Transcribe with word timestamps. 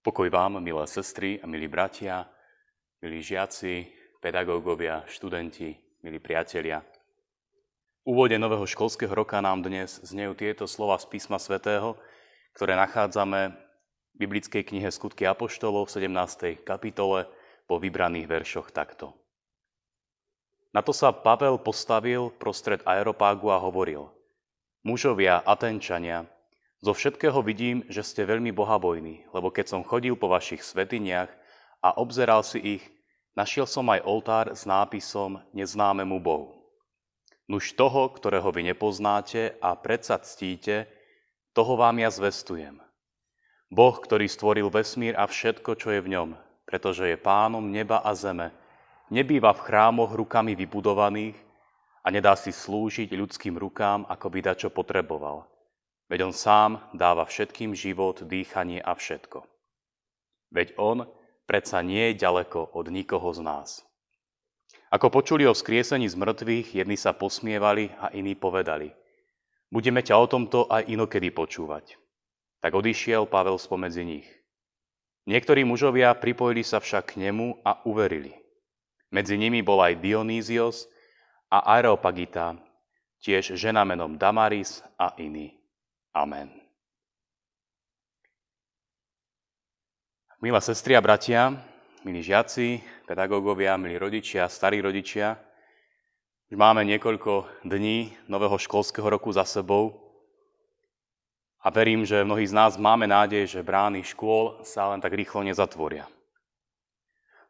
Pokoj 0.00 0.32
vám, 0.32 0.64
milé 0.64 0.80
sestry 0.88 1.36
a 1.36 1.44
milí 1.44 1.68
bratia, 1.68 2.24
milí 3.04 3.20
žiaci, 3.20 3.84
pedagógovia, 4.24 5.04
študenti, 5.04 5.76
milí 6.00 6.16
priatelia. 6.16 6.80
V 8.00 8.16
úvode 8.16 8.32
nového 8.40 8.64
školského 8.64 9.12
roka 9.12 9.36
nám 9.44 9.60
dnes 9.60 10.00
znejú 10.00 10.32
tieto 10.32 10.64
slova 10.64 10.96
z 10.96 11.04
písma 11.04 11.36
svätého, 11.36 12.00
ktoré 12.56 12.80
nachádzame 12.80 13.52
v 13.52 14.16
biblickej 14.24 14.72
knihe 14.72 14.88
Skutky 14.88 15.28
Apoštolov 15.28 15.92
v 15.92 16.08
17. 16.08 16.64
kapitole 16.64 17.28
po 17.68 17.76
vybraných 17.76 18.24
veršoch 18.24 18.72
takto. 18.72 19.12
Na 20.72 20.80
to 20.80 20.96
sa 20.96 21.12
Pavel 21.12 21.60
postavil 21.60 22.32
prostred 22.40 22.80
aeropágu 22.88 23.52
a 23.52 23.60
hovoril 23.60 24.08
Mužovia, 24.80 25.44
Atenčania, 25.44 26.24
zo 26.80 26.96
všetkého 26.96 27.44
vidím, 27.44 27.84
že 27.92 28.00
ste 28.00 28.24
veľmi 28.24 28.56
bohabojní, 28.56 29.28
lebo 29.36 29.52
keď 29.52 29.76
som 29.76 29.84
chodil 29.84 30.16
po 30.16 30.32
vašich 30.32 30.64
svetiniach 30.64 31.28
a 31.84 32.00
obzeral 32.00 32.40
si 32.40 32.80
ich, 32.80 32.84
našiel 33.36 33.68
som 33.68 33.84
aj 33.92 34.00
oltár 34.08 34.46
s 34.56 34.64
nápisom 34.64 35.44
Neznámemu 35.52 36.16
Bohu. 36.16 36.56
Nuž 37.52 37.76
toho, 37.76 38.08
ktorého 38.08 38.48
vy 38.48 38.72
nepoznáte 38.72 39.60
a 39.60 39.76
predsa 39.76 40.16
ctíte, 40.24 40.88
toho 41.52 41.76
vám 41.76 42.00
ja 42.00 42.08
zvestujem. 42.08 42.80
Boh, 43.68 43.96
ktorý 44.00 44.24
stvoril 44.24 44.72
vesmír 44.72 45.12
a 45.20 45.28
všetko, 45.28 45.76
čo 45.76 45.92
je 45.92 46.00
v 46.00 46.16
ňom, 46.16 46.28
pretože 46.64 47.12
je 47.12 47.20
pánom 47.20 47.62
neba 47.68 48.00
a 48.00 48.16
zeme, 48.16 48.56
nebýva 49.12 49.52
v 49.52 49.68
chrámoch 49.68 50.16
rukami 50.16 50.56
vybudovaných 50.56 51.36
a 52.00 52.08
nedá 52.08 52.32
si 52.40 52.56
slúžiť 52.56 53.12
ľudským 53.12 53.60
rukám, 53.60 54.08
ako 54.08 54.26
by 54.32 54.38
dačo 54.48 54.72
potreboval– 54.72 55.44
Veď 56.10 56.26
on 56.26 56.34
sám 56.34 56.82
dáva 56.90 57.22
všetkým 57.22 57.70
život, 57.70 58.26
dýchanie 58.26 58.82
a 58.82 58.98
všetko. 58.98 59.46
Veď 60.50 60.74
on 60.74 61.06
predsa 61.46 61.86
nie 61.86 62.10
je 62.10 62.26
ďaleko 62.26 62.74
od 62.74 62.90
nikoho 62.90 63.30
z 63.30 63.40
nás. 63.46 63.68
Ako 64.90 65.06
počuli 65.14 65.46
o 65.46 65.54
vzkriesení 65.54 66.10
z 66.10 66.18
mŕtvych, 66.18 66.82
jedni 66.82 66.98
sa 66.98 67.14
posmievali 67.14 67.94
a 68.02 68.10
iní 68.10 68.34
povedali. 68.34 68.90
Budeme 69.70 70.02
ťa 70.02 70.18
o 70.18 70.26
tomto 70.26 70.66
aj 70.66 70.90
inokedy 70.90 71.30
počúvať. 71.30 71.94
Tak 72.58 72.74
odišiel 72.74 73.30
Pavel 73.30 73.54
spomedzi 73.54 74.02
nich. 74.02 74.26
Niektorí 75.30 75.62
mužovia 75.62 76.10
pripojili 76.18 76.66
sa 76.66 76.82
však 76.82 77.14
k 77.14 77.30
nemu 77.30 77.62
a 77.62 77.86
uverili. 77.86 78.34
Medzi 79.14 79.38
nimi 79.38 79.62
bol 79.62 79.78
aj 79.78 80.02
Dionýzios 80.02 80.90
a 81.54 81.78
Areopagita, 81.78 82.58
tiež 83.22 83.54
žena 83.54 83.86
menom 83.86 84.18
Damaris 84.18 84.82
a 84.98 85.14
iní. 85.22 85.59
Amen. 86.10 86.50
Milé 90.42 90.58
sestry 90.58 90.98
a 90.98 91.00
bratia, 91.04 91.54
milí 92.02 92.18
žiaci, 92.18 92.82
pedagógovia, 93.06 93.78
milí 93.78 93.94
rodičia, 93.94 94.50
starí 94.50 94.82
rodičia, 94.82 95.38
už 96.50 96.58
máme 96.58 96.82
niekoľko 96.82 97.62
dní 97.62 98.10
nového 98.26 98.58
školského 98.58 99.06
roku 99.06 99.30
za 99.30 99.46
sebou 99.46 100.02
a 101.62 101.70
verím, 101.70 102.02
že 102.02 102.26
mnohí 102.26 102.42
z 102.42 102.58
nás 102.58 102.74
máme 102.74 103.06
nádej, 103.06 103.46
že 103.46 103.62
brány 103.62 104.02
škôl 104.02 104.66
sa 104.66 104.90
len 104.90 104.98
tak 104.98 105.14
rýchlo 105.14 105.46
nezatvoria. 105.46 106.10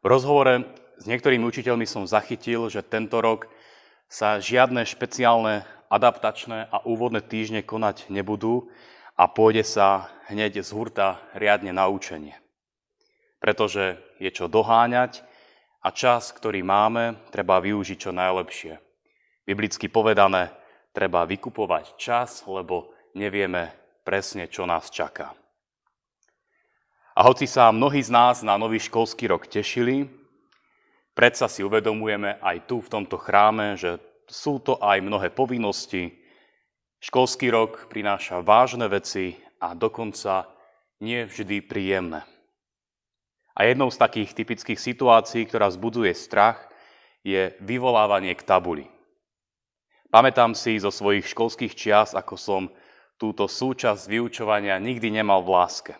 V 0.01 0.05
rozhovore 0.05 0.69
s 1.01 1.09
niektorými 1.09 1.41
učiteľmi 1.41 1.89
som 1.89 2.05
zachytil, 2.05 2.69
že 2.69 2.85
tento 2.85 3.25
rok 3.25 3.49
sa 4.05 4.37
žiadne 4.37 4.85
špeciálne 4.85 5.65
adaptačné 5.91 6.71
a 6.71 6.79
úvodné 6.87 7.19
týždne 7.19 7.59
konať 7.67 8.07
nebudú 8.07 8.71
a 9.19 9.27
pôjde 9.27 9.67
sa 9.67 10.07
hneď 10.31 10.63
z 10.63 10.71
hurta 10.71 11.19
riadne 11.35 11.75
na 11.75 11.91
učenie. 11.91 12.39
Pretože 13.43 13.99
je 14.23 14.31
čo 14.31 14.47
doháňať 14.47 15.27
a 15.83 15.91
čas, 15.91 16.31
ktorý 16.31 16.63
máme, 16.63 17.19
treba 17.35 17.59
využiť 17.59 17.97
čo 17.99 18.11
najlepšie. 18.15 18.79
Biblicky 19.43 19.91
povedané, 19.91 20.55
treba 20.95 21.27
vykupovať 21.27 21.99
čas, 21.99 22.47
lebo 22.47 22.95
nevieme 23.11 23.75
presne, 24.07 24.47
čo 24.47 24.63
nás 24.63 24.87
čaká. 24.87 25.35
A 27.11 27.27
hoci 27.27 27.43
sa 27.43 27.67
mnohí 27.75 27.99
z 27.99 28.07
nás 28.07 28.39
na 28.39 28.55
nový 28.55 28.79
školský 28.79 29.27
rok 29.27 29.43
tešili, 29.43 30.07
predsa 31.11 31.51
si 31.51 31.59
uvedomujeme 31.59 32.39
aj 32.39 32.71
tu 32.71 32.79
v 32.79 32.87
tomto 32.87 33.19
chráme, 33.19 33.75
že 33.75 33.99
sú 34.31 34.63
to 34.63 34.79
aj 34.79 35.03
mnohé 35.03 35.27
povinnosti. 35.35 36.15
Školský 37.03 37.51
rok 37.51 37.91
prináša 37.91 38.39
vážne 38.39 38.87
veci 38.87 39.35
a 39.59 39.75
dokonca 39.75 40.47
nie 41.03 41.27
vždy 41.27 41.59
príjemné. 41.67 42.23
A 43.51 43.67
jednou 43.67 43.91
z 43.91 43.99
takých 43.99 44.31
typických 44.31 44.79
situácií, 44.79 45.43
ktorá 45.43 45.67
zbudzuje 45.67 46.15
strach, 46.15 46.71
je 47.27 47.51
vyvolávanie 47.59 48.31
k 48.33 48.47
tabuli. 48.47 48.87
Pamätám 50.07 50.55
si 50.55 50.79
zo 50.79 50.89
svojich 50.89 51.27
školských 51.27 51.75
čias, 51.75 52.15
ako 52.15 52.35
som 52.39 52.61
túto 53.19 53.45
súčasť 53.51 54.07
vyučovania 54.07 54.79
nikdy 54.79 55.11
nemal 55.11 55.43
v 55.43 55.53
láske. 55.59 55.93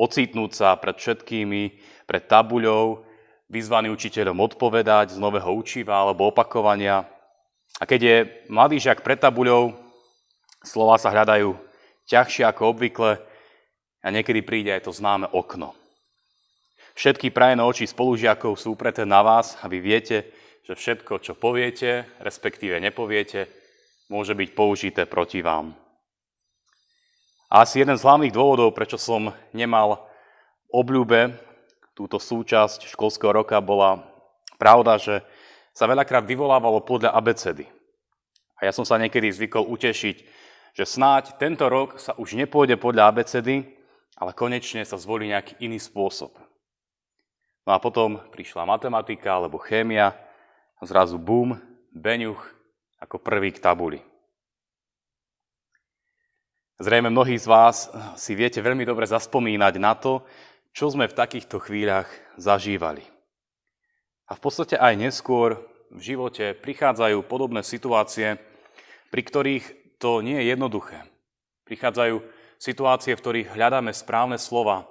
Ocitnúť 0.00 0.50
sa 0.56 0.78
pred 0.78 0.96
všetkými, 0.96 1.62
pred 2.08 2.24
tabuľou, 2.24 3.04
vyzvaný 3.50 3.90
učiteľom 3.90 4.38
odpovedať 4.38 5.12
z 5.12 5.18
nového 5.18 5.50
učiva 5.50 5.98
alebo 5.98 6.30
opakovania. 6.30 7.02
A 7.76 7.84
keď 7.84 8.00
je 8.00 8.16
mladý 8.46 8.78
žiak 8.78 9.02
pred 9.02 9.18
tabuľou, 9.18 9.74
slova 10.62 10.96
sa 10.96 11.10
hľadajú 11.10 11.58
ťažšie 12.06 12.46
ako 12.46 12.62
obvykle 12.70 13.18
a 14.00 14.06
niekedy 14.08 14.46
príde 14.46 14.70
aj 14.70 14.86
to 14.86 14.94
známe 14.94 15.26
okno. 15.34 15.74
Všetky 16.94 17.34
prajené 17.34 17.62
oči 17.66 17.90
spolužiakov 17.90 18.54
sú 18.54 18.78
upreté 18.78 19.02
na 19.02 19.22
vás 19.22 19.58
a 19.62 19.66
viete, 19.66 20.30
že 20.66 20.74
všetko, 20.78 21.18
čo 21.18 21.34
poviete, 21.34 22.06
respektíve 22.22 22.78
nepoviete, 22.78 23.50
môže 24.10 24.34
byť 24.34 24.48
použité 24.54 25.02
proti 25.06 25.42
vám. 25.42 25.74
Asi 27.50 27.82
jeden 27.82 27.98
z 27.98 28.06
hlavných 28.06 28.34
dôvodov, 28.34 28.70
prečo 28.74 28.94
som 28.94 29.34
nemal 29.50 30.06
obľúbe 30.70 31.49
túto 32.00 32.16
súčasť 32.16 32.88
školského 32.88 33.28
roka 33.28 33.60
bola 33.60 34.00
pravda, 34.56 34.96
že 34.96 35.20
sa 35.76 35.84
veľakrát 35.84 36.24
vyvolávalo 36.24 36.80
podľa 36.80 37.12
abecedy. 37.12 37.68
A 38.56 38.64
ja 38.64 38.72
som 38.72 38.88
sa 38.88 38.96
niekedy 38.96 39.28
zvykol 39.28 39.68
utešiť, 39.68 40.16
že 40.72 40.84
snáď 40.88 41.36
tento 41.36 41.68
rok 41.68 42.00
sa 42.00 42.16
už 42.16 42.40
nepôjde 42.40 42.80
podľa 42.80 43.12
abecedy, 43.12 43.76
ale 44.16 44.32
konečne 44.32 44.80
sa 44.88 44.96
zvolí 44.96 45.28
nejaký 45.28 45.60
iný 45.60 45.76
spôsob. 45.76 46.32
No 47.68 47.76
a 47.76 47.78
potom 47.80 48.16
prišla 48.32 48.64
matematika 48.64 49.36
alebo 49.36 49.60
chémia 49.60 50.16
a 50.80 50.82
zrazu 50.88 51.20
bum, 51.20 51.60
beňuch 51.92 52.40
ako 52.96 53.20
prvý 53.20 53.52
k 53.52 53.60
tabuli. 53.60 54.00
Zrejme 56.80 57.12
mnohí 57.12 57.36
z 57.36 57.44
vás 57.44 57.92
si 58.16 58.32
viete 58.32 58.64
veľmi 58.64 58.88
dobre 58.88 59.04
zaspomínať 59.04 59.74
na 59.76 59.92
to, 59.92 60.24
čo 60.70 60.90
sme 60.90 61.10
v 61.10 61.16
takýchto 61.18 61.58
chvíľach 61.58 62.08
zažívali. 62.38 63.02
A 64.30 64.38
v 64.38 64.40
podstate 64.40 64.78
aj 64.78 64.94
neskôr 64.94 65.58
v 65.90 66.00
živote 66.14 66.54
prichádzajú 66.54 67.26
podobné 67.26 67.66
situácie, 67.66 68.38
pri 69.10 69.22
ktorých 69.26 69.64
to 69.98 70.22
nie 70.22 70.38
je 70.38 70.54
jednoduché. 70.54 71.02
Prichádzajú 71.66 72.22
situácie, 72.62 73.18
v 73.18 73.22
ktorých 73.22 73.52
hľadáme 73.58 73.90
správne 73.90 74.38
slova, 74.38 74.86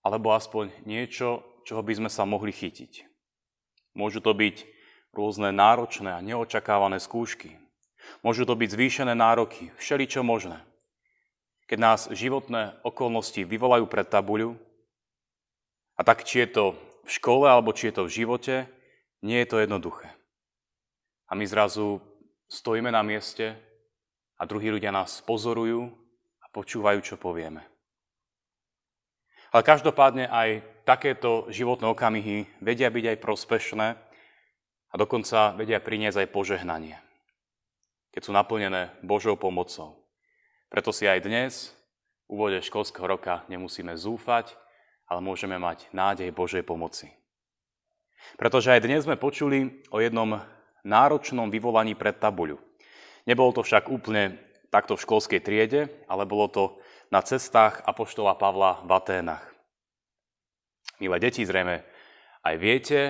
alebo 0.00 0.32
aspoň 0.32 0.72
niečo, 0.88 1.44
čoho 1.68 1.84
by 1.84 2.00
sme 2.00 2.10
sa 2.10 2.24
mohli 2.24 2.48
chytiť. 2.48 3.04
Môžu 3.92 4.24
to 4.24 4.32
byť 4.32 4.64
rôzne 5.12 5.52
náročné 5.52 6.16
a 6.16 6.24
neočakávané 6.24 6.96
skúšky. 6.96 7.60
Môžu 8.24 8.48
to 8.48 8.56
byť 8.56 8.72
zvýšené 8.72 9.12
nároky, 9.12 9.68
všeličo 9.76 10.24
možné. 10.24 10.64
Keď 11.68 11.78
nás 11.78 12.00
životné 12.08 12.80
okolnosti 12.80 13.44
vyvolajú 13.44 13.84
pred 13.84 14.08
tabuľu, 14.08 14.56
a 15.98 16.00
tak 16.06 16.22
či 16.22 16.46
je 16.46 16.48
to 16.54 16.64
v 17.02 17.10
škole 17.10 17.50
alebo 17.50 17.74
či 17.74 17.90
je 17.90 17.94
to 17.98 18.02
v 18.06 18.14
živote, 18.22 18.56
nie 19.26 19.42
je 19.42 19.48
to 19.50 19.58
jednoduché. 19.58 20.14
A 21.26 21.34
my 21.34 21.42
zrazu 21.44 21.98
stojíme 22.46 22.94
na 22.94 23.02
mieste 23.02 23.58
a 24.38 24.46
druhí 24.46 24.70
ľudia 24.70 24.94
nás 24.94 25.18
pozorujú 25.26 25.90
a 26.40 26.46
počúvajú, 26.54 27.02
čo 27.02 27.18
povieme. 27.18 27.66
Ale 29.50 29.66
každopádne 29.66 30.30
aj 30.30 30.62
takéto 30.86 31.50
životné 31.50 31.88
okamihy 31.90 32.46
vedia 32.62 32.88
byť 32.88 33.04
aj 33.16 33.18
prospešné 33.20 33.88
a 34.88 34.94
dokonca 34.96 35.56
vedia 35.58 35.82
priniesť 35.82 36.24
aj 36.24 36.32
požehnanie, 36.32 36.96
keď 38.14 38.22
sú 38.22 38.32
naplnené 38.32 38.92
Božou 39.02 39.36
pomocou. 39.36 40.04
Preto 40.68 40.92
si 40.92 41.08
aj 41.08 41.24
dnes, 41.24 41.72
v 42.28 42.36
úvode 42.36 42.60
školského 42.60 43.08
roka, 43.08 43.44
nemusíme 43.48 43.96
zúfať, 43.96 44.52
ale 45.08 45.20
môžeme 45.24 45.56
mať 45.56 45.88
nádej 45.90 46.30
Božej 46.30 46.62
pomoci. 46.62 47.08
Pretože 48.36 48.76
aj 48.76 48.84
dnes 48.84 49.02
sme 49.08 49.16
počuli 49.16 49.80
o 49.88 49.98
jednom 50.04 50.38
náročnom 50.84 51.48
vyvolaní 51.48 51.96
pred 51.96 52.20
tabuľu. 52.20 52.60
Nebolo 53.24 53.56
to 53.56 53.62
však 53.64 53.88
úplne 53.88 54.36
takto 54.68 54.94
v 54.94 55.04
školskej 55.04 55.40
triede, 55.40 55.88
ale 56.06 56.28
bolo 56.28 56.46
to 56.48 56.64
na 57.08 57.24
cestách 57.24 57.80
Apoštola 57.88 58.36
Pavla 58.36 58.84
v 58.84 58.90
Aténach. 58.92 59.44
Milé 61.00 61.16
deti, 61.22 61.44
zrejme 61.44 61.84
aj 62.44 62.54
viete, 62.60 63.00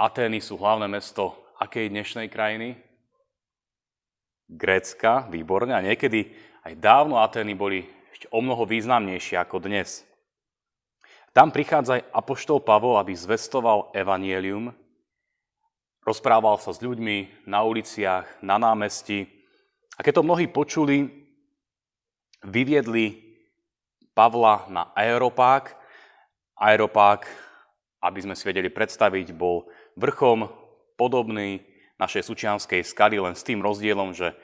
Atény 0.00 0.40
sú 0.40 0.56
hlavné 0.56 0.88
mesto 0.88 1.52
akej 1.60 1.92
dnešnej 1.92 2.32
krajiny? 2.32 2.72
Grécka, 4.48 5.28
výborne. 5.28 5.76
A 5.76 5.84
niekedy 5.84 6.32
aj 6.64 6.80
dávno 6.80 7.20
Atény 7.20 7.52
boli 7.52 7.84
ešte 8.08 8.24
o 8.32 8.40
mnoho 8.40 8.64
významnejšie 8.64 9.36
ako 9.36 9.60
dnes. 9.60 10.08
Tam 11.30 11.54
prichádza 11.54 12.02
aj 12.02 12.06
Apoštol 12.10 12.58
Pavol, 12.58 12.98
aby 12.98 13.14
zvestoval 13.14 13.94
evanielium, 13.94 14.74
rozprával 16.02 16.58
sa 16.58 16.74
s 16.74 16.82
ľuďmi 16.82 17.46
na 17.46 17.62
uliciach, 17.62 18.42
na 18.42 18.58
námestí. 18.58 19.30
A 19.94 20.02
keď 20.02 20.20
to 20.20 20.26
mnohí 20.26 20.50
počuli, 20.50 21.06
vyviedli 22.42 23.30
Pavla 24.10 24.66
na 24.66 24.90
aeropák. 24.98 25.78
Aeropák, 26.58 27.24
aby 28.02 28.18
sme 28.26 28.34
si 28.34 28.42
vedeli 28.42 28.66
predstaviť, 28.66 29.30
bol 29.30 29.70
vrchom 29.94 30.50
podobný 30.98 31.62
našej 31.96 32.26
sučianskej 32.26 32.82
skaly, 32.82 33.22
len 33.22 33.38
s 33.38 33.46
tým 33.46 33.62
rozdielom, 33.62 34.12
že 34.12 34.34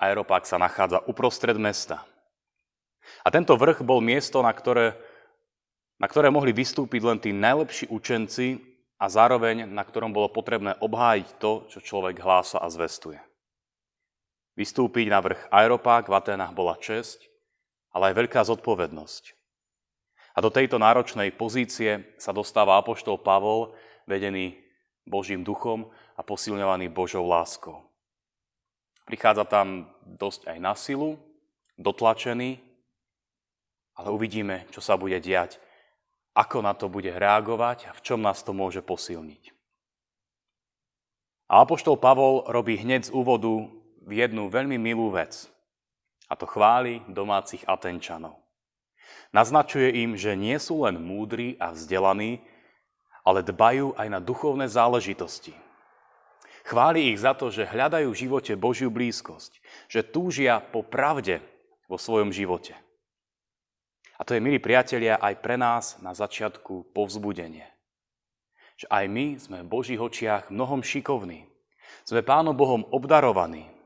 aeropák 0.00 0.48
sa 0.48 0.56
nachádza 0.56 1.04
uprostred 1.04 1.60
mesta. 1.60 2.00
A 3.20 3.28
tento 3.28 3.52
vrch 3.60 3.84
bol 3.84 4.00
miesto, 4.00 4.40
na 4.40 4.50
ktoré, 4.54 4.96
na 6.00 6.08
ktoré 6.08 6.32
mohli 6.32 6.56
vystúpiť 6.56 7.00
len 7.04 7.20
tí 7.20 7.30
najlepší 7.36 7.92
učenci 7.92 8.56
a 8.96 9.12
zároveň 9.12 9.68
na 9.68 9.84
ktorom 9.84 10.16
bolo 10.16 10.32
potrebné 10.32 10.80
obhájiť 10.80 11.28
to, 11.36 11.68
čo 11.68 11.78
človek 11.84 12.16
hlása 12.24 12.56
a 12.56 12.72
zvestuje. 12.72 13.20
Vystúpiť 14.56 15.12
na 15.12 15.20
vrch 15.20 15.52
Aeropák 15.52 16.08
v 16.08 16.16
Atenách 16.16 16.56
bola 16.56 16.80
česť, 16.80 17.28
ale 17.92 18.10
aj 18.10 18.14
veľká 18.16 18.40
zodpovednosť. 18.48 19.36
A 20.36 20.38
do 20.40 20.48
tejto 20.48 20.80
náročnej 20.80 21.36
pozície 21.36 22.16
sa 22.16 22.32
dostáva 22.32 22.80
apoštol 22.80 23.20
Pavol, 23.20 23.76
vedený 24.08 24.56
Božím 25.04 25.44
duchom 25.44 25.92
a 26.16 26.24
posilňovaný 26.24 26.88
Božou 26.88 27.28
láskou. 27.28 27.84
Prichádza 29.04 29.44
tam 29.44 29.90
dosť 30.06 30.54
aj 30.54 30.58
na 30.62 30.72
silu, 30.78 31.18
dotlačený, 31.76 32.62
ale 33.98 34.08
uvidíme, 34.12 34.70
čo 34.70 34.78
sa 34.80 34.94
bude 34.94 35.18
diať, 35.18 35.58
ako 36.34 36.58
na 36.62 36.72
to 36.74 36.86
bude 36.86 37.10
reagovať 37.10 37.90
a 37.90 37.96
v 37.96 38.00
čom 38.04 38.22
nás 38.22 38.42
to 38.42 38.54
môže 38.54 38.82
posilniť. 38.84 39.54
A 41.50 41.66
apoštol 41.66 41.98
Pavol 41.98 42.46
robí 42.46 42.78
hneď 42.78 43.10
z 43.10 43.14
úvodu 43.14 43.66
jednu 44.06 44.46
veľmi 44.50 44.78
milú 44.78 45.10
vec– 45.10 45.34
a 46.30 46.38
to 46.38 46.46
chváli 46.46 47.02
domácich 47.10 47.66
Atenčanov. 47.66 48.38
Naznačuje 49.34 49.90
im, 50.06 50.14
že 50.14 50.38
nie 50.38 50.54
sú 50.62 50.86
len 50.86 51.02
múdri 51.02 51.58
a 51.58 51.74
vzdelaní, 51.74 52.38
ale 53.26 53.42
dbajú 53.42 53.98
aj 53.98 54.06
na 54.06 54.22
duchovné 54.22 54.70
záležitosti. 54.70 55.52
Chváli 56.62 57.10
ich 57.10 57.18
za 57.18 57.34
to, 57.34 57.50
že 57.50 57.66
hľadajú 57.66 58.14
v 58.14 58.20
živote 58.26 58.54
Božiu 58.54 58.94
blízkosť, 58.94 59.58
že 59.90 60.06
túžia 60.06 60.62
po 60.62 60.86
pravde 60.86 61.42
vo 61.90 61.98
svojom 61.98 62.30
živote. 62.30 62.78
A 64.20 64.24
to 64.28 64.36
je, 64.36 64.44
milí 64.44 64.60
priatelia, 64.60 65.16
aj 65.16 65.40
pre 65.40 65.56
nás 65.56 65.96
na 66.04 66.12
začiatku 66.12 66.92
povzbudenie. 66.92 67.64
Že 68.76 68.86
aj 68.92 69.04
my 69.08 69.26
sme 69.40 69.58
v 69.64 69.72
Božích 69.72 70.00
očiach 70.00 70.52
mnohom 70.52 70.84
šikovní. 70.84 71.48
Sme 72.04 72.20
Pánom 72.20 72.52
Bohom 72.52 72.84
obdarovaní, 72.92 73.80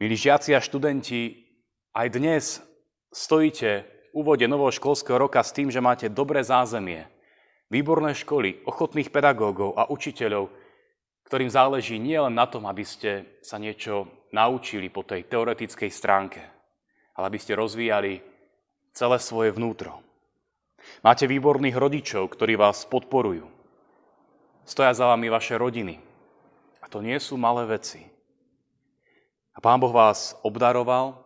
Milí 0.00 0.16
žiaci 0.16 0.56
a 0.56 0.64
študenti, 0.64 1.44
aj 1.92 2.08
dnes 2.08 2.44
stojíte 3.12 3.84
v 3.84 4.24
úvode 4.24 4.48
nového 4.48 4.72
školského 4.72 5.20
roka 5.20 5.44
s 5.44 5.52
tým, 5.52 5.68
že 5.68 5.84
máte 5.84 6.08
dobré 6.08 6.40
zázemie, 6.40 7.04
výborné 7.68 8.16
školy, 8.16 8.64
ochotných 8.64 9.12
pedagógov 9.12 9.76
a 9.76 9.92
učiteľov, 9.92 10.48
ktorým 11.28 11.52
záleží 11.52 12.00
nielen 12.00 12.32
na 12.32 12.48
tom, 12.48 12.64
aby 12.64 12.80
ste 12.80 13.36
sa 13.44 13.60
niečo 13.60 14.24
naučili 14.32 14.88
po 14.88 15.04
tej 15.04 15.28
teoretickej 15.28 15.92
stránke, 15.92 16.40
ale 17.20 17.24
aby 17.28 17.36
ste 17.36 17.60
rozvíjali 17.60 18.24
celé 18.92 19.18
svoje 19.22 19.54
vnútro. 19.54 20.02
Máte 21.00 21.24
výborných 21.30 21.76
rodičov, 21.76 22.32
ktorí 22.34 22.58
vás 22.58 22.84
podporujú. 22.88 23.46
Stoja 24.66 24.92
za 24.92 25.08
vami 25.10 25.32
vaše 25.32 25.56
rodiny. 25.56 25.98
A 26.80 26.86
to 26.88 27.00
nie 27.04 27.16
sú 27.20 27.36
malé 27.40 27.66
veci. 27.68 28.04
A 29.54 29.58
Pán 29.58 29.80
Boh 29.82 29.92
vás 29.92 30.38
obdaroval, 30.46 31.20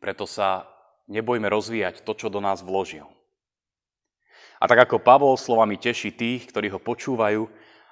preto 0.00 0.24
sa 0.24 0.66
nebojme 1.06 1.46
rozvíjať 1.50 2.02
to, 2.06 2.12
čo 2.16 2.28
do 2.32 2.40
nás 2.40 2.64
vložil. 2.64 3.06
A 4.60 4.68
tak 4.68 4.88
ako 4.88 5.00
Pavol 5.00 5.40
slovami 5.40 5.80
teší 5.80 6.12
tých, 6.12 6.48
ktorí 6.52 6.68
ho 6.68 6.80
počúvajú, 6.80 7.48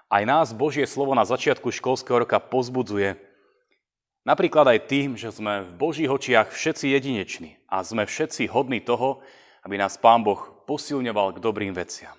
aj 0.09 0.23
nás 0.25 0.49
Božie 0.57 0.85
slovo 0.89 1.13
na 1.13 1.25
začiatku 1.25 1.69
školského 1.69 2.25
roka 2.25 2.41
pozbudzuje, 2.41 3.17
napríklad 4.29 4.69
aj 4.69 4.85
tým, 4.85 5.17
že 5.17 5.33
sme 5.33 5.65
v 5.65 5.73
Božích 5.73 6.13
očiach 6.13 6.53
všetci 6.53 6.93
jedineční 6.93 7.57
a 7.65 7.81
sme 7.81 8.05
všetci 8.05 8.53
hodní 8.53 8.85
toho, 8.85 9.25
aby 9.65 9.81
nás 9.81 9.97
Pán 9.97 10.21
Boh 10.21 10.37
posilňoval 10.69 11.41
k 11.41 11.43
dobrým 11.43 11.73
veciam. 11.73 12.13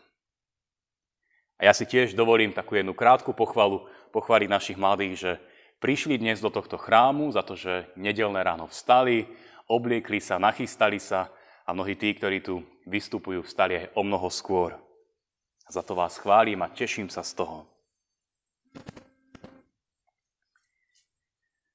A 1.61 1.69
ja 1.69 1.73
si 1.77 1.85
tiež 1.85 2.17
dovolím 2.17 2.55
takú 2.55 2.73
jednu 2.73 2.97
krátku 2.97 3.35
pochvalu, 3.37 3.85
pochváliť 4.09 4.49
našich 4.49 4.77
mladých, 4.79 5.13
že 5.19 5.31
prišli 5.77 6.17
dnes 6.17 6.41
do 6.41 6.49
tohto 6.49 6.79
chrámu 6.79 7.29
za 7.29 7.45
to, 7.45 7.53
že 7.53 7.85
nedelné 7.99 8.41
ráno 8.41 8.65
vstali, 8.71 9.29
obliekli 9.69 10.17
sa, 10.17 10.41
nachystali 10.41 10.97
sa 10.97 11.29
a 11.67 11.75
mnohí 11.75 11.93
tí, 11.93 12.15
ktorí 12.15 12.41
tu 12.41 12.65
vystupujú, 12.89 13.45
vstali 13.45 13.85
aj 13.85 13.85
o 13.93 14.01
mnoho 14.01 14.31
skôr. 14.33 14.73
Za 15.69 15.85
to 15.85 15.93
vás 15.93 16.17
chválim 16.17 16.57
a 16.65 16.71
teším 16.73 17.13
sa 17.13 17.21
z 17.21 17.37
toho. 17.37 17.69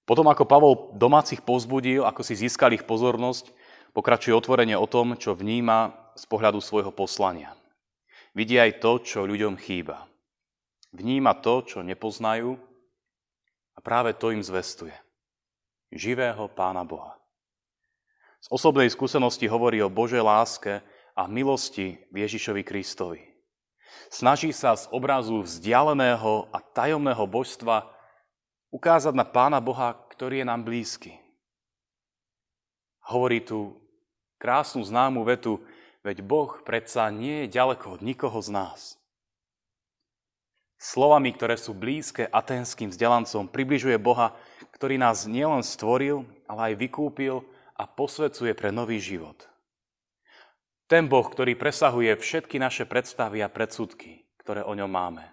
Potom 0.05 0.29
ako 0.29 0.45
Pavol 0.45 0.75
domácich 1.01 1.41
pozbudil, 1.41 2.05
ako 2.05 2.21
si 2.21 2.37
získal 2.37 2.77
ich 2.77 2.85
pozornosť, 2.85 3.49
pokračuje 3.97 4.37
otvorenie 4.37 4.77
o 4.77 4.85
tom, 4.85 5.17
čo 5.17 5.33
vníma 5.33 6.13
z 6.13 6.25
pohľadu 6.29 6.61
svojho 6.61 6.93
poslania. 6.93 7.57
Vidí 8.37 8.61
aj 8.61 8.85
to, 8.85 9.01
čo 9.01 9.25
ľuďom 9.25 9.57
chýba. 9.57 10.05
Vníma 10.93 11.41
to, 11.41 11.65
čo 11.65 11.79
nepoznajú 11.81 12.59
a 13.75 13.79
práve 13.81 14.13
to 14.15 14.31
im 14.31 14.45
zvestuje. 14.45 14.95
Živého 15.95 16.51
Pána 16.51 16.83
Boha. 16.83 17.15
Z 18.45 18.53
osobnej 18.53 18.91
skúsenosti 18.93 19.49
hovorí 19.49 19.81
o 19.81 19.89
Božej 19.89 20.21
láske 20.21 20.85
a 21.17 21.25
milosti 21.25 21.97
Ježišovi 22.13 22.61
Kristovi. 22.67 23.23
Snaží 24.11 24.51
sa 24.53 24.75
z 24.75 24.91
obrazu 24.91 25.41
vzdialeného 25.41 26.51
a 26.51 26.59
tajomného 26.61 27.25
božstva 27.25 27.94
ukázať 28.75 29.15
na 29.15 29.23
Pána 29.23 29.63
Boha, 29.63 29.95
ktorý 30.11 30.43
je 30.43 30.47
nám 30.51 30.67
blízky. 30.67 31.15
Hovorí 33.07 33.39
tu 33.39 33.79
krásnu 34.43 34.83
známu 34.83 35.23
vetu, 35.23 35.63
veď 36.03 36.27
Boh 36.27 36.59
predsa 36.67 37.07
nie 37.15 37.47
je 37.47 37.55
ďaleko 37.55 37.95
od 37.95 38.01
nikoho 38.03 38.43
z 38.43 38.51
nás. 38.51 38.81
Slovami, 40.75 41.31
ktoré 41.33 41.55
sú 41.55 41.73
blízke 41.73 42.27
aténským 42.29 42.91
vzdelancom, 42.91 43.47
približuje 43.47 43.95
Boha, 43.97 44.35
ktorý 44.75 44.99
nás 44.99 45.25
nielen 45.25 45.63
stvoril, 45.63 46.27
ale 46.51 46.75
aj 46.75 46.81
vykúpil 46.83 47.47
a 47.79 47.87
posvecuje 47.87 48.53
pre 48.59 48.75
nový 48.75 48.99
život. 48.99 49.39
Ten 50.91 51.09
Boh, 51.09 51.25
ktorý 51.25 51.57
presahuje 51.57 52.13
všetky 52.21 52.61
naše 52.61 52.85
predstavy 52.85 53.41
a 53.41 53.49
predsudky, 53.49 54.29
ktoré 54.45 54.61
o 54.61 54.77
ňom 54.77 54.91
máme. 54.91 55.25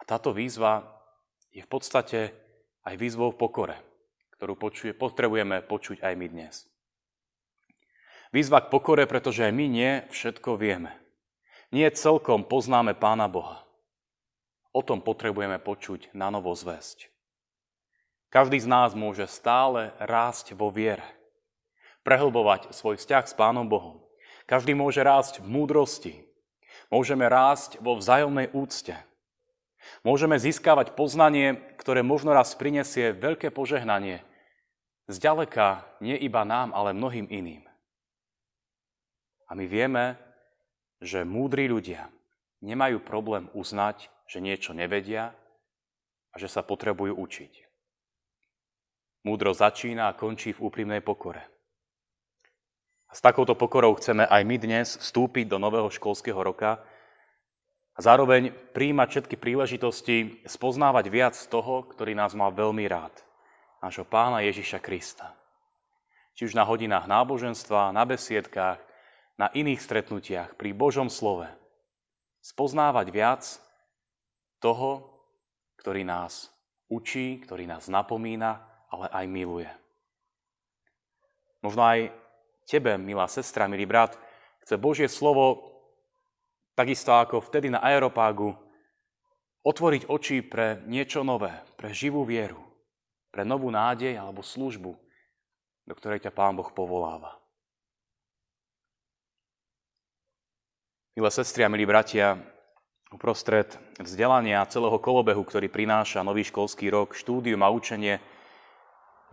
A 0.00 0.02
táto 0.02 0.34
výzva 0.34 0.97
je 1.52 1.62
v 1.64 1.68
podstate 1.68 2.32
aj 2.84 2.94
výzvou 2.96 3.32
pokore, 3.36 3.76
ktorú 4.36 4.54
počuje, 4.56 4.92
potrebujeme 4.94 5.64
počuť 5.64 6.04
aj 6.04 6.14
my 6.14 6.26
dnes. 6.28 6.54
Výzva 8.28 8.60
k 8.60 8.68
pokore, 8.68 9.08
pretože 9.08 9.48
aj 9.48 9.52
my 9.56 9.66
nie 9.68 9.92
všetko 10.12 10.60
vieme. 10.60 10.92
Nie 11.72 11.88
celkom 11.92 12.44
poznáme 12.44 12.96
Pána 12.96 13.28
Boha. 13.28 13.64
O 14.72 14.84
tom 14.84 15.00
potrebujeme 15.00 15.56
počuť 15.56 16.12
na 16.12 16.28
novo 16.28 16.52
zväzť. 16.52 17.08
Každý 18.28 18.60
z 18.60 18.68
nás 18.68 18.92
môže 18.92 19.24
stále 19.24 19.96
rásť 19.96 20.52
vo 20.52 20.68
viere, 20.68 21.04
prehlbovať 22.04 22.76
svoj 22.76 23.00
vzťah 23.00 23.24
s 23.24 23.32
Pánom 23.32 23.64
Bohom. 23.64 24.04
Každý 24.44 24.76
môže 24.76 25.00
rásť 25.00 25.40
v 25.40 25.48
múdrosti. 25.48 26.14
Môžeme 26.92 27.24
rásť 27.28 27.80
vo 27.80 27.96
vzájomnej 27.96 28.52
úcte. 28.52 28.96
Môžeme 30.06 30.38
získavať 30.38 30.94
poznanie, 30.94 31.58
ktoré 31.78 32.06
možno 32.06 32.34
raz 32.34 32.54
prinesie 32.54 33.12
veľké 33.14 33.50
požehnanie. 33.50 34.22
Zďaleka 35.08 35.88
nie 36.04 36.16
iba 36.20 36.44
nám, 36.44 36.76
ale 36.76 36.92
mnohým 36.92 37.26
iným. 37.28 37.64
A 39.48 39.56
my 39.56 39.64
vieme, 39.64 40.20
že 41.00 41.24
múdri 41.24 41.70
ľudia 41.70 42.12
nemajú 42.60 43.00
problém 43.00 43.48
uznať, 43.56 44.12
že 44.28 44.44
niečo 44.44 44.76
nevedia 44.76 45.32
a 46.32 46.36
že 46.36 46.52
sa 46.52 46.60
potrebujú 46.60 47.16
učiť. 47.16 47.52
Múdro 49.24 49.56
začína 49.56 50.12
a 50.12 50.16
končí 50.16 50.52
v 50.52 50.62
úprimnej 50.68 51.00
pokore. 51.00 51.42
A 53.08 53.16
s 53.16 53.24
takouto 53.24 53.56
pokorou 53.56 53.96
chceme 53.96 54.28
aj 54.28 54.42
my 54.44 54.56
dnes 54.60 54.88
vstúpiť 55.00 55.48
do 55.48 55.56
nového 55.56 55.88
školského 55.88 56.36
roka 56.36 56.84
a 57.98 58.00
zároveň 58.00 58.54
príjmať 58.70 59.08
všetky 59.10 59.34
príležitosti, 59.34 60.46
spoznávať 60.46 61.10
viac 61.10 61.34
toho, 61.50 61.82
ktorý 61.82 62.14
nás 62.14 62.30
má 62.38 62.46
veľmi 62.46 62.86
rád. 62.86 63.10
Nášho 63.82 64.06
pána 64.06 64.38
Ježiša 64.46 64.78
Krista. 64.78 65.34
Či 66.38 66.46
už 66.46 66.54
na 66.54 66.62
hodinách 66.62 67.10
náboženstva, 67.10 67.90
na 67.90 68.06
besiedkách, 68.06 68.78
na 69.34 69.50
iných 69.50 69.82
stretnutiach, 69.82 70.54
pri 70.54 70.70
Božom 70.70 71.10
slove. 71.10 71.50
Spoznávať 72.38 73.10
viac 73.10 73.42
toho, 74.62 75.18
ktorý 75.82 76.06
nás 76.06 76.54
učí, 76.86 77.42
ktorý 77.42 77.66
nás 77.66 77.90
napomína, 77.90 78.62
ale 78.94 79.10
aj 79.10 79.26
miluje. 79.26 79.70
Možno 81.66 81.82
aj 81.82 82.14
tebe, 82.62 82.94
milá 82.94 83.26
sestra, 83.26 83.66
milý 83.66 83.90
brat, 83.90 84.14
chce 84.62 84.78
Božie 84.78 85.10
slovo, 85.10 85.77
takisto 86.78 87.10
ako 87.10 87.42
vtedy 87.42 87.74
na 87.74 87.82
aeropágu, 87.82 88.54
otvoriť 89.66 90.06
oči 90.06 90.46
pre 90.46 90.78
niečo 90.86 91.26
nové, 91.26 91.50
pre 91.74 91.90
živú 91.90 92.22
vieru, 92.22 92.62
pre 93.34 93.42
novú 93.42 93.66
nádej 93.66 94.14
alebo 94.14 94.46
službu, 94.46 94.94
do 95.90 95.94
ktorej 95.98 96.22
ťa 96.22 96.30
Pán 96.30 96.54
Boh 96.54 96.70
povoláva. 96.70 97.34
Milé 101.18 101.30
sestry 101.34 101.66
a 101.66 101.72
milí 101.72 101.82
bratia, 101.82 102.38
uprostred 103.10 103.74
vzdelania 103.98 104.62
celého 104.70 105.02
kolobehu, 105.02 105.42
ktorý 105.42 105.66
prináša 105.66 106.22
nový 106.22 106.46
školský 106.46 106.94
rok, 106.94 107.18
štúdium 107.18 107.58
a 107.66 107.74
učenie, 107.74 108.22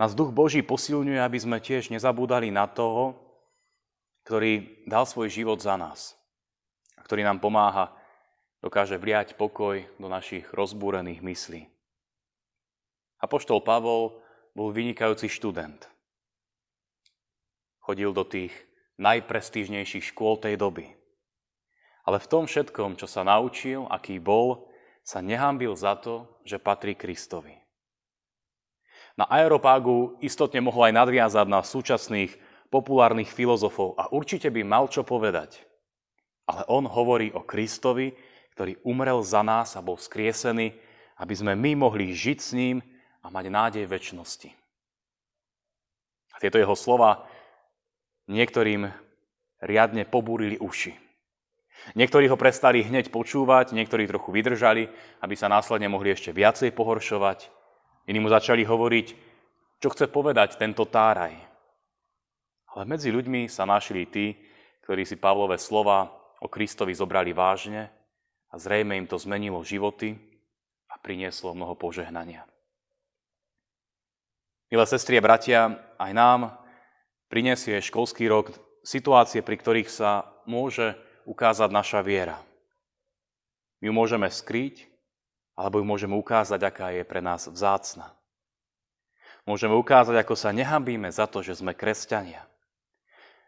nás 0.02 0.18
Duch 0.18 0.34
Boží 0.34 0.66
posilňuje, 0.66 1.22
aby 1.22 1.38
sme 1.38 1.62
tiež 1.62 1.94
nezabúdali 1.94 2.50
na 2.50 2.66
toho, 2.66 3.22
ktorý 4.26 4.82
dal 4.90 5.06
svoj 5.06 5.30
život 5.30 5.62
za 5.62 5.78
nás 5.78 6.18
ktorý 7.06 7.22
nám 7.22 7.38
pomáha, 7.38 7.94
dokáže 8.66 8.98
vliať 8.98 9.38
pokoj 9.38 9.86
do 10.02 10.08
našich 10.10 10.50
rozbúrených 10.50 11.22
myslí. 11.22 11.62
Apoštol 13.22 13.62
Pavol 13.62 14.18
bol 14.58 14.74
vynikajúci 14.74 15.30
študent. 15.30 15.86
Chodil 17.86 18.10
do 18.10 18.26
tých 18.26 18.52
najprestížnejších 18.98 20.10
škôl 20.10 20.42
tej 20.42 20.58
doby. 20.58 20.90
Ale 22.10 22.18
v 22.18 22.30
tom 22.30 22.50
všetkom, 22.50 22.98
čo 22.98 23.06
sa 23.06 23.22
naučil, 23.22 23.86
aký 23.86 24.18
bol, 24.18 24.70
sa 25.06 25.22
nehambil 25.22 25.78
za 25.78 25.94
to, 26.02 26.26
že 26.42 26.58
patrí 26.58 26.98
Kristovi. 26.98 27.54
Na 29.16 29.30
Aeropágu 29.30 30.18
istotne 30.26 30.66
mohol 30.66 30.90
aj 30.90 30.98
nadviazať 31.06 31.46
na 31.46 31.62
súčasných 31.62 32.34
populárnych 32.74 33.30
filozofov 33.30 33.94
a 33.96 34.10
určite 34.10 34.50
by 34.50 34.66
mal 34.66 34.90
čo 34.90 35.06
povedať. 35.06 35.62
Ale 36.46 36.62
on 36.70 36.86
hovorí 36.86 37.34
o 37.34 37.42
Kristovi, 37.42 38.14
ktorý 38.54 38.80
umrel 38.86 39.20
za 39.26 39.42
nás 39.42 39.76
a 39.76 39.84
bol 39.84 39.98
skriesený, 39.98 40.72
aby 41.20 41.34
sme 41.36 41.58
my 41.58 41.88
mohli 41.88 42.14
žiť 42.14 42.38
s 42.40 42.52
ním 42.54 42.80
a 43.26 43.34
mať 43.34 43.46
nádej 43.50 43.86
väčšnosti. 43.90 44.50
A 46.36 46.40
tieto 46.44 46.60
jeho 46.60 46.76
slova 46.76 47.26
niektorým 48.28 48.92
riadne 49.64 50.04
pobúrili 50.06 50.60
uši. 50.60 50.94
Niektorí 51.94 52.26
ho 52.32 52.40
prestali 52.40 52.82
hneď 52.82 53.14
počúvať, 53.14 53.76
niektorí 53.78 54.10
trochu 54.10 54.34
vydržali, 54.34 54.90
aby 55.22 55.36
sa 55.38 55.52
následne 55.52 55.86
mohli 55.92 56.16
ešte 56.16 56.34
viacej 56.34 56.74
pohoršovať. 56.74 57.52
Iní 58.10 58.20
mu 58.24 58.30
začali 58.32 58.66
hovoriť, 58.66 59.08
čo 59.84 59.88
chce 59.94 60.10
povedať 60.10 60.58
tento 60.58 60.88
táraj. 60.90 61.36
Ale 62.74 62.84
medzi 62.90 63.14
ľuďmi 63.14 63.48
sa 63.48 63.70
našli 63.70 64.08
tí, 64.10 64.36
ktorí 64.84 65.06
si 65.06 65.16
Pavlové 65.16 65.62
slova 65.62 66.25
o 66.42 66.48
Kristovi 66.52 66.92
zobrali 66.92 67.32
vážne 67.32 67.92
a 68.52 68.56
zrejme 68.60 68.96
im 68.96 69.08
to 69.08 69.16
zmenilo 69.20 69.64
životy 69.64 70.16
a 70.92 71.00
prinieslo 71.00 71.56
mnoho 71.56 71.76
požehnania. 71.76 72.44
Milé 74.72 74.86
sestri 74.90 75.20
a 75.20 75.24
bratia, 75.24 75.78
aj 76.02 76.12
nám 76.12 76.40
prinesie 77.30 77.80
školský 77.80 78.28
rok 78.28 78.52
situácie, 78.82 79.46
pri 79.46 79.56
ktorých 79.60 79.90
sa 79.90 80.26
môže 80.50 80.98
ukázať 81.26 81.70
naša 81.70 82.00
viera. 82.02 82.42
My 83.82 83.92
ju 83.92 83.94
môžeme 83.94 84.28
skryť, 84.28 84.90
alebo 85.56 85.80
ju 85.80 85.86
môžeme 85.86 86.16
ukázať, 86.18 86.60
aká 86.64 86.92
je 86.92 87.04
pre 87.06 87.22
nás 87.22 87.46
vzácna. 87.48 88.12
Môžeme 89.46 89.78
ukázať, 89.78 90.18
ako 90.18 90.34
sa 90.34 90.50
nehambíme 90.50 91.08
za 91.14 91.30
to, 91.30 91.46
že 91.46 91.62
sme 91.62 91.78
kresťania– 91.78 92.44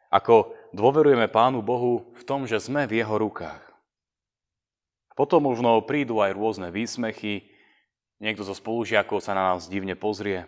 ako 0.08 0.56
dôverujeme 0.72 1.28
Pánu 1.28 1.60
Bohu 1.60 2.12
v 2.16 2.24
tom, 2.24 2.48
že 2.48 2.60
sme 2.64 2.88
v 2.88 3.04
Jeho 3.04 3.16
rukách. 3.20 3.64
Potom 5.18 5.50
možno 5.50 5.82
prídu 5.82 6.22
aj 6.22 6.38
rôzne 6.38 6.70
výsmechy, 6.70 7.50
niekto 8.22 8.46
zo 8.46 8.54
spolužiakov 8.54 9.18
sa 9.18 9.34
na 9.34 9.54
nás 9.54 9.66
divne 9.66 9.98
pozrie. 9.98 10.46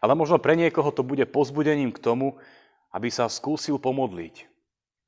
Ale 0.00 0.16
možno 0.16 0.40
pre 0.40 0.56
niekoho 0.56 0.88
to 0.90 1.04
bude 1.04 1.28
pozbudením 1.28 1.92
k 1.92 2.02
tomu, 2.02 2.40
aby 2.90 3.12
sa 3.12 3.28
skúsil 3.28 3.76
pomodliť, 3.76 4.48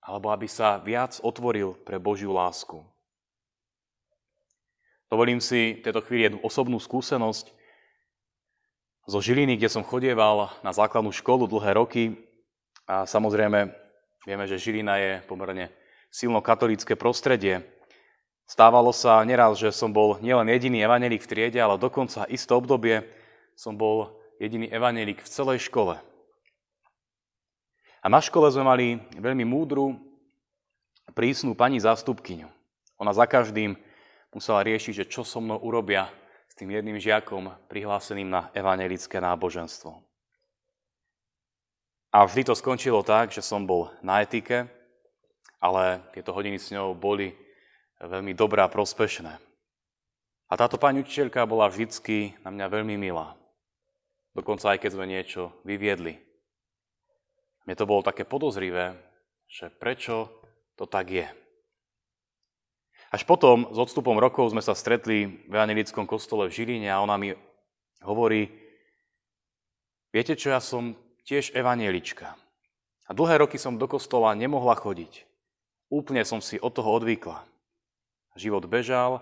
alebo 0.04 0.28
aby 0.31 0.45
sa 0.45 0.76
viac 0.78 1.16
otvoril 1.25 1.81
pre 1.83 1.97
Božiu 1.97 2.37
lásku. 2.37 2.85
Dovolím 5.09 5.40
si 5.40 5.81
v 5.81 5.85
tejto 5.85 6.04
chvíli 6.04 6.28
jednu 6.28 6.40
osobnú 6.45 6.76
skúsenosť 6.76 7.52
zo 9.04 9.19
Žiliny, 9.21 9.57
kde 9.57 9.69
som 9.69 9.85
chodieval 9.85 10.52
na 10.64 10.73
základnú 10.73 11.12
školu 11.12 11.49
dlhé 11.49 11.76
roky 11.76 12.16
a 12.85 13.09
samozrejme, 13.09 13.73
vieme, 14.29 14.45
že 14.45 14.61
Žilina 14.61 15.00
je 15.00 15.12
pomerne 15.25 15.73
silno 16.12 16.45
katolické 16.45 16.95
prostredie. 16.95 17.64
Stávalo 18.45 18.93
sa 18.93 19.25
neraz, 19.25 19.57
že 19.57 19.73
som 19.73 19.88
bol 19.88 20.21
nielen 20.21 20.53
jediný 20.53 20.85
evanelik 20.85 21.25
v 21.25 21.31
triede, 21.33 21.61
ale 21.61 21.81
dokonca 21.81 22.29
isté 22.29 22.53
obdobie 22.53 23.03
som 23.57 23.73
bol 23.73 24.21
jediný 24.37 24.69
evanelik 24.69 25.25
v 25.25 25.33
celej 25.33 25.64
škole. 25.67 25.97
A 28.05 28.07
na 28.12 28.21
škole 28.21 28.53
sme 28.53 28.69
mali 28.69 28.87
veľmi 29.17 29.49
múdru, 29.49 29.97
prísnu 31.17 31.57
pani 31.57 31.81
zástupkyňu. 31.81 32.53
Ona 33.00 33.17
za 33.17 33.25
každým 33.25 33.81
musela 34.29 34.61
riešiť, 34.61 35.05
že 35.05 35.09
čo 35.09 35.25
so 35.25 35.41
mnou 35.41 35.57
urobia 35.62 36.12
s 36.50 36.55
tým 36.59 36.69
jedným 36.69 37.00
žiakom 37.00 37.49
prihláseným 37.71 38.29
na 38.29 38.53
evanelické 38.53 39.23
náboženstvo. 39.25 40.13
A 42.14 42.23
vždy 42.23 42.47
to 42.47 42.54
skončilo 42.54 43.02
tak, 43.02 43.35
že 43.35 43.42
som 43.42 43.66
bol 43.66 43.90
na 43.99 44.23
etike, 44.23 44.71
ale 45.59 45.99
tieto 46.14 46.30
hodiny 46.30 46.62
s 46.62 46.71
ňou 46.71 46.94
boli 46.94 47.35
veľmi 47.99 48.38
dobré 48.38 48.62
a 48.62 48.71
prospešné. 48.71 49.35
A 50.47 50.52
táto 50.54 50.78
pani 50.78 51.02
učiteľka 51.02 51.42
bola 51.42 51.66
vždycky 51.66 52.38
na 52.47 52.54
mňa 52.54 52.71
veľmi 52.71 52.94
milá. 52.94 53.35
Dokonca 54.30 54.71
aj 54.71 54.87
keď 54.87 54.90
sme 54.94 55.11
niečo 55.11 55.50
vyviedli. 55.66 56.14
Mne 57.66 57.75
to 57.75 57.88
bolo 57.90 58.06
také 58.06 58.23
podozrivé, 58.23 58.94
že 59.50 59.75
prečo 59.75 60.30
to 60.78 60.87
tak 60.87 61.11
je. 61.11 61.26
Až 63.11 63.26
potom, 63.26 63.75
s 63.75 63.78
odstupom 63.78 64.14
rokov, 64.23 64.54
sme 64.54 64.62
sa 64.62 64.78
stretli 64.78 65.50
v 65.50 65.50
evangelickom 65.50 66.06
kostole 66.06 66.47
v 66.47 66.54
Žiline 66.62 66.94
a 66.94 67.02
ona 67.02 67.18
mi 67.18 67.35
hovorí, 68.06 68.54
viete 70.14 70.38
čo, 70.38 70.54
ja 70.54 70.62
som 70.62 70.94
tiež 71.25 71.52
evanielička. 71.57 72.37
A 73.04 73.11
dlhé 73.12 73.45
roky 73.45 73.61
som 73.61 73.76
do 73.76 73.85
kostola 73.85 74.33
nemohla 74.33 74.76
chodiť. 74.76 75.25
Úplne 75.93 76.25
som 76.25 76.40
si 76.40 76.57
od 76.57 76.73
toho 76.73 76.88
odvykla. 76.97 77.45
Život 78.35 78.64
bežal 78.66 79.21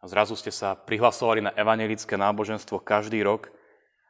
a 0.00 0.04
zrazu 0.08 0.34
ste 0.34 0.52
sa 0.52 0.74
prihlasovali 0.74 1.44
na 1.44 1.52
evanielické 1.54 2.16
náboženstvo 2.16 2.80
každý 2.80 3.20
rok 3.22 3.52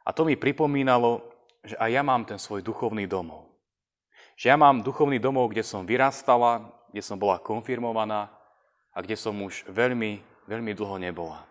a 0.07 0.15
to 0.15 0.25
mi 0.25 0.39
pripomínalo, 0.39 1.21
že 1.61 1.75
aj 1.75 1.89
ja 1.91 2.01
mám 2.01 2.23
ten 2.23 2.39
svoj 2.39 2.63
duchovný 2.63 3.05
domov. 3.05 3.45
Že 4.39 4.55
ja 4.55 4.57
mám 4.57 4.81
duchovný 4.81 5.19
domov, 5.19 5.51
kde 5.51 5.67
som 5.67 5.83
vyrastala, 5.83 6.71
kde 6.89 7.03
som 7.03 7.19
bola 7.19 7.37
konfirmovaná 7.37 8.31
a 8.95 8.97
kde 9.03 9.19
som 9.19 9.35
už 9.35 9.67
veľmi, 9.67 10.23
veľmi 10.47 10.71
dlho 10.73 10.95
nebola. 10.97 11.43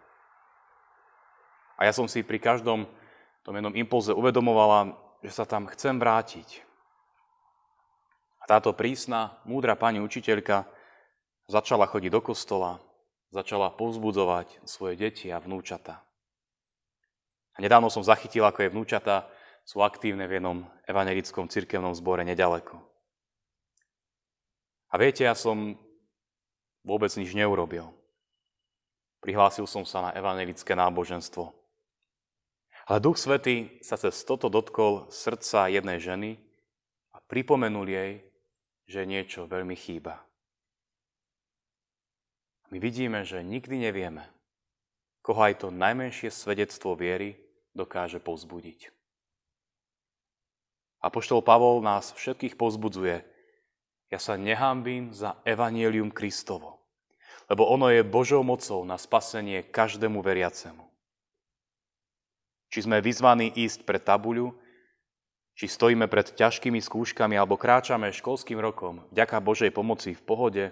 A 1.78 1.86
ja 1.86 1.92
som 1.94 2.10
si 2.10 2.26
pri 2.26 2.42
každom 2.42 2.88
tom 3.48 3.56
jednom 3.56 3.72
impulze 3.72 4.12
uvedomovala, 4.12 4.92
že 5.22 5.30
sa 5.34 5.44
tam 5.44 5.66
chcem 5.70 5.98
vrátiť. 5.98 6.62
A 8.42 8.44
táto 8.46 8.72
prísna, 8.72 9.38
múdra 9.44 9.74
pani 9.74 9.98
učiteľka 9.98 10.64
začala 11.50 11.88
chodiť 11.90 12.10
do 12.12 12.20
kostola, 12.22 12.78
začala 13.34 13.74
povzbudzovať 13.74 14.62
svoje 14.64 14.94
deti 14.96 15.28
a 15.28 15.42
vnúčata. 15.42 16.00
A 17.54 17.58
nedávno 17.58 17.90
som 17.90 18.06
zachytil, 18.06 18.46
ako 18.46 18.62
je 18.62 18.72
vnúčata 18.72 19.26
sú 19.68 19.84
aktívne 19.84 20.24
v 20.24 20.40
jednom 20.40 20.58
evangelickom 20.88 21.50
cirkevnom 21.50 21.92
zbore 21.92 22.24
nedaleko. 22.24 22.80
A 24.88 24.96
viete, 24.96 25.28
ja 25.28 25.36
som 25.36 25.76
vôbec 26.80 27.12
nič 27.20 27.36
neurobil. 27.36 27.84
Prihlásil 29.20 29.68
som 29.68 29.84
sa 29.84 30.08
na 30.08 30.10
evangelické 30.16 30.72
náboženstvo. 30.72 31.52
Ale 32.88 33.04
Duch 33.04 33.20
Svetý 33.20 33.76
sa 33.84 34.00
cez 34.00 34.16
toto 34.24 34.48
dotkol 34.48 35.12
srdca 35.12 35.68
jednej 35.68 36.00
ženy 36.00 36.40
a 37.12 37.20
pripomenul 37.20 37.84
jej, 37.84 38.24
že 38.88 39.04
niečo 39.04 39.44
veľmi 39.44 39.76
chýba. 39.76 40.24
My 42.72 42.80
vidíme, 42.80 43.28
že 43.28 43.44
nikdy 43.44 43.84
nevieme, 43.84 44.24
koho 45.20 45.36
aj 45.44 45.60
to 45.60 45.68
najmenšie 45.68 46.32
svedectvo 46.32 46.96
viery 46.96 47.36
dokáže 47.76 48.24
povzbudiť. 48.24 48.88
Apoštol 51.04 51.44
Pavol 51.44 51.84
nás 51.84 52.16
všetkých 52.16 52.56
povzbudzuje. 52.56 53.20
Ja 54.08 54.16
sa 54.16 54.40
nehambím 54.40 55.12
za 55.12 55.36
evanielium 55.44 56.08
Kristovo, 56.08 56.80
lebo 57.52 57.68
ono 57.68 57.92
je 57.92 58.00
Božou 58.00 58.40
mocou 58.40 58.80
na 58.88 58.96
spasenie 58.96 59.60
každému 59.60 60.24
veriacemu. 60.24 60.87
Či 62.68 62.84
sme 62.84 63.00
vyzvaní 63.00 63.48
ísť 63.48 63.88
pred 63.88 64.04
tabuľu, 64.04 64.52
či 65.58 65.66
stojíme 65.66 66.06
pred 66.06 66.30
ťažkými 66.38 66.78
skúškami 66.78 67.34
alebo 67.34 67.58
kráčame 67.58 68.14
školským 68.14 68.62
rokom 68.62 69.02
vďaka 69.10 69.42
Božej 69.42 69.74
pomoci 69.74 70.14
v 70.14 70.22
pohode, 70.22 70.64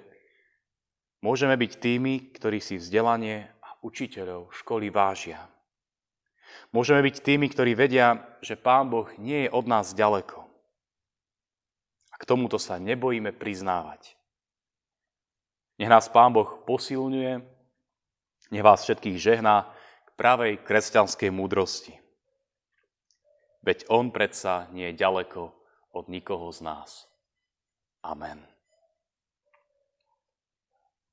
môžeme 1.25 1.59
byť 1.59 1.73
tými, 1.83 2.31
ktorí 2.37 2.63
si 2.63 2.79
vzdelanie 2.79 3.51
a 3.65 3.69
učiteľov 3.83 4.55
školy 4.55 4.93
vážia. 4.95 5.43
Môžeme 6.71 7.03
byť 7.03 7.17
tými, 7.19 7.51
ktorí 7.51 7.75
vedia, 7.75 8.23
že 8.39 8.55
Pán 8.55 8.87
Boh 8.87 9.11
nie 9.19 9.49
je 9.49 9.51
od 9.51 9.67
nás 9.67 9.91
ďaleko. 9.91 10.47
A 12.13 12.15
k 12.17 12.29
tomuto 12.29 12.57
sa 12.57 12.79
nebojíme 12.79 13.35
priznávať. 13.35 14.15
Nech 15.77 15.91
nás 15.91 16.09
Pán 16.09 16.33
Boh 16.33 16.63
posilňuje, 16.65 17.43
nech 18.55 18.65
vás 18.65 18.87
všetkých 18.87 19.19
žehná 19.19 19.67
pravej 20.17 20.65
kresťanskej 20.65 21.29
múdrosti. 21.29 21.95
Veď 23.61 23.85
On 23.93 24.09
predsa 24.09 24.67
nie 24.73 24.91
je 24.91 24.99
ďaleko 24.99 25.53
od 25.93 26.05
nikoho 26.09 26.49
z 26.51 26.65
nás. 26.65 27.05
Amen. 28.01 28.41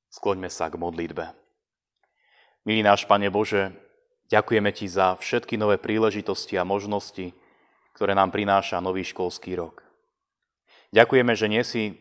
Skloňme 0.08 0.48
sa 0.48 0.70
k 0.70 0.78
modlitbe. 0.78 1.34
Milý 2.64 2.80
náš 2.80 3.04
Pane 3.04 3.28
Bože, 3.28 3.74
ďakujeme 4.32 4.70
Ti 4.72 4.86
za 4.88 5.18
všetky 5.20 5.58
nové 5.58 5.76
príležitosti 5.76 6.56
a 6.56 6.64
možnosti, 6.64 7.34
ktoré 7.92 8.14
nám 8.16 8.30
prináša 8.30 8.80
nový 8.80 9.04
školský 9.04 9.58
rok. 9.58 9.82
Ďakujeme, 10.94 11.34
že 11.34 11.50
nie 11.50 11.60
si 11.66 11.98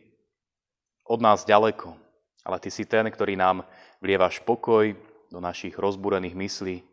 od 1.04 1.20
nás 1.20 1.44
ďaleko, 1.44 1.98
ale 2.46 2.62
Ty 2.62 2.70
si 2.70 2.86
ten, 2.86 3.10
ktorý 3.10 3.34
nám 3.34 3.66
vlievaš 4.00 4.40
pokoj 4.46 4.94
do 5.34 5.42
našich 5.42 5.74
rozbúrených 5.74 6.38
myslí, 6.38 6.93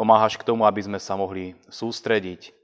pomáhaš 0.00 0.40
k 0.40 0.48
tomu, 0.48 0.64
aby 0.64 0.80
sme 0.80 0.96
sa 0.96 1.12
mohli 1.12 1.52
sústrediť 1.68 2.56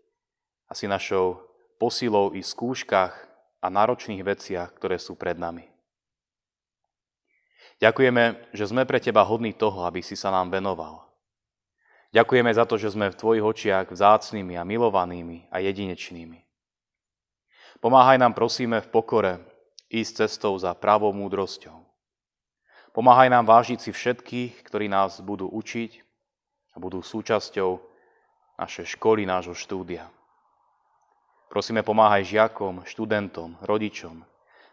asi 0.73 0.89
našou 0.89 1.45
posilou 1.77 2.33
i 2.33 2.41
skúškach 2.41 3.13
a 3.61 3.67
náročných 3.69 4.25
veciach, 4.25 4.73
ktoré 4.73 4.97
sú 4.97 5.21
pred 5.21 5.37
nami. 5.37 5.69
Ďakujeme, 7.77 8.57
že 8.57 8.65
sme 8.65 8.89
pre 8.89 8.97
Teba 9.05 9.21
hodní 9.21 9.53
toho, 9.53 9.85
aby 9.85 10.01
si 10.01 10.17
sa 10.17 10.33
nám 10.33 10.49
venoval. 10.49 11.05
Ďakujeme 12.17 12.49
za 12.57 12.65
to, 12.65 12.81
že 12.81 12.97
sme 12.97 13.13
v 13.13 13.21
Tvojich 13.21 13.45
očiach 13.45 13.93
vzácnými 13.93 14.57
a 14.57 14.65
milovanými 14.65 15.53
a 15.53 15.61
jedinečnými. 15.61 16.41
Pomáhaj 17.85 18.17
nám, 18.17 18.33
prosíme, 18.33 18.81
v 18.81 18.89
pokore 18.89 19.45
ísť 19.93 20.25
cestou 20.25 20.57
za 20.57 20.73
pravou 20.73 21.13
múdrosťou. 21.13 21.85
Pomáhaj 22.97 23.29
nám 23.29 23.45
vážiť 23.45 23.77
si 23.85 23.91
všetkých, 23.93 24.65
ktorí 24.65 24.89
nás 24.89 25.21
budú 25.21 25.53
učiť 25.53 26.06
a 26.77 26.79
budú 26.79 27.01
súčasťou 27.01 27.81
našej 28.61 29.01
školy, 29.01 29.25
nášho 29.25 29.57
štúdia. 29.57 30.13
Prosíme, 31.49 31.81
pomáhaj 31.81 32.29
žiakom, 32.29 32.85
študentom, 32.85 33.57
rodičom 33.65 34.29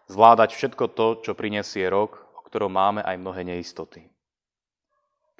zvládať 0.08 0.56
všetko 0.56 0.86
to, 0.94 1.08
čo 1.24 1.32
prinesie 1.38 1.88
rok, 1.88 2.20
o 2.36 2.42
ktorom 2.44 2.72
máme 2.72 3.02
aj 3.04 3.16
mnohé 3.20 3.42
neistoty. 3.48 4.08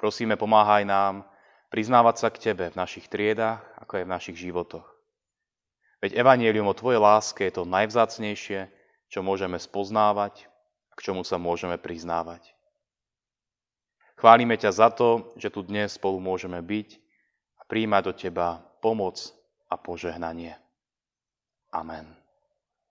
Prosíme, 0.00 0.36
pomáhaj 0.36 0.84
nám 0.84 1.24
priznávať 1.68 2.16
sa 2.18 2.28
k 2.32 2.40
Tebe 2.50 2.70
v 2.72 2.78
našich 2.78 3.06
triedách, 3.06 3.62
ako 3.80 4.02
aj 4.02 4.04
v 4.04 4.12
našich 4.12 4.36
životoch. 4.38 4.86
Veď 6.02 6.20
evanielium 6.20 6.68
o 6.68 6.76
Tvojej 6.76 7.00
láske 7.00 7.48
je 7.48 7.54
to 7.56 7.64
najvzácnejšie, 7.64 8.68
čo 9.08 9.20
môžeme 9.24 9.56
spoznávať 9.56 10.50
a 10.92 10.94
k 10.98 11.04
čomu 11.10 11.24
sa 11.24 11.40
môžeme 11.40 11.80
priznávať. 11.80 12.52
Chválime 14.14 14.54
ťa 14.54 14.70
za 14.70 14.88
to, 14.94 15.34
že 15.34 15.50
tu 15.50 15.66
dnes 15.66 15.94
spolu 15.94 16.22
môžeme 16.22 16.62
byť 16.62 16.88
a 17.58 17.62
príjmať 17.66 18.02
do 18.06 18.12
Teba 18.14 18.48
pomoc 18.78 19.20
a 19.66 19.74
požehnanie. 19.74 20.54
Amen. 21.74 22.23